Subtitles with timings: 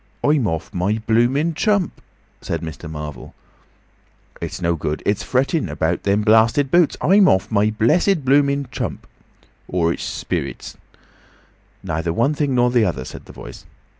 [0.23, 2.01] "I'm—off—my—blooming—chump,"
[2.41, 2.89] said Mr.
[2.89, 3.35] Marvel.
[4.41, 5.03] "It's no good.
[5.05, 6.97] It's fretting about them blarsted boots.
[7.01, 9.05] I'm off my blessed blooming chump.
[9.67, 10.75] Or it's spirits."
[11.83, 13.67] "Neither one thing nor the other," said the Voice.